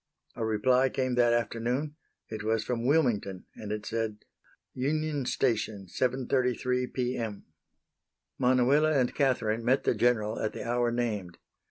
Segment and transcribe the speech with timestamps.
[0.35, 1.95] A reply came that afternoon.
[2.27, 4.25] It was from Wilmington, and it said:
[4.73, 7.17] "Union Station, 7.33 P.
[7.17, 7.45] M."
[8.39, 11.37] Manuela and Catherine met the General at the hour named.